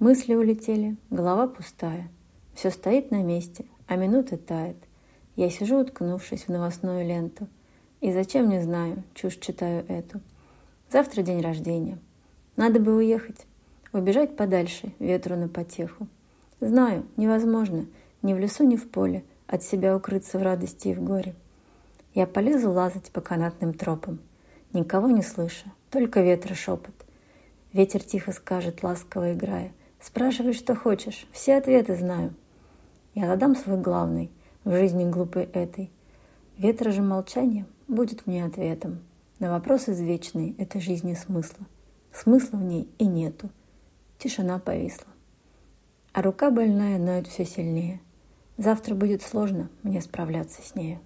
Мысли 0.00 0.34
улетели, 0.34 0.96
голова 1.10 1.46
пустая. 1.46 2.08
Все 2.54 2.70
стоит 2.70 3.10
на 3.10 3.22
месте, 3.22 3.66
а 3.86 3.96
минуты 3.96 4.38
тает. 4.38 4.78
Я 5.36 5.50
сижу, 5.50 5.78
уткнувшись 5.78 6.44
в 6.44 6.48
новостную 6.48 7.06
ленту. 7.06 7.46
И 8.00 8.10
зачем, 8.10 8.48
не 8.48 8.62
знаю, 8.62 9.02
чушь 9.12 9.36
читаю 9.36 9.84
эту. 9.88 10.22
Завтра 10.90 11.20
день 11.20 11.42
рождения. 11.42 11.98
Надо 12.56 12.80
бы 12.80 12.96
уехать, 12.96 13.46
убежать 13.92 14.36
подальше, 14.36 14.94
ветру 15.00 15.36
на 15.36 15.48
потеху. 15.48 16.08
Знаю, 16.60 17.04
невозможно, 17.18 17.84
ни 18.22 18.32
в 18.32 18.38
лесу, 18.38 18.64
ни 18.64 18.76
в 18.76 18.88
поле, 18.88 19.22
от 19.46 19.62
себя 19.62 19.94
укрыться 19.94 20.38
в 20.38 20.42
радости 20.42 20.88
и 20.88 20.94
в 20.94 21.02
горе. 21.04 21.34
Я 22.14 22.26
полезу 22.26 22.70
лазать 22.70 23.10
по 23.10 23.20
канатным 23.20 23.74
тропам, 23.74 24.18
никого 24.72 25.10
не 25.10 25.22
слыша, 25.22 25.66
только 25.90 26.22
ветра 26.22 26.54
шепот. 26.54 26.94
Ветер 27.74 28.02
тихо 28.02 28.32
скажет, 28.32 28.82
ласково 28.82 29.34
играя, 29.34 29.72
«Спрашивай, 30.00 30.54
что 30.54 30.74
хочешь, 30.74 31.26
все 31.32 31.56
ответы 31.56 31.96
знаю». 31.96 32.34
Я 33.14 33.26
задам 33.26 33.56
свой 33.56 33.78
главный 33.78 34.30
в 34.64 34.72
жизни 34.72 35.04
глупой 35.04 35.44
этой. 35.44 35.90
Ветра 36.56 36.90
же 36.90 37.02
молчание 37.02 37.66
будет 37.88 38.26
мне 38.26 38.44
ответом 38.44 39.00
на 39.40 39.50
вопрос 39.50 39.88
извечный 39.88 40.54
этой 40.58 40.80
жизни 40.80 41.14
смысла. 41.14 41.66
Смысла 42.12 42.58
в 42.58 42.62
ней 42.62 42.88
и 42.98 43.06
нету. 43.06 43.50
Тишина 44.18 44.58
повисла. 44.58 45.08
А 46.12 46.22
рука 46.22 46.50
больная 46.50 46.98
ноет 46.98 47.26
все 47.26 47.44
сильнее. 47.44 48.00
Завтра 48.58 48.94
будет 48.94 49.22
сложно 49.22 49.70
мне 49.82 50.00
справляться 50.00 50.60
с 50.62 50.74
нею. 50.74 51.00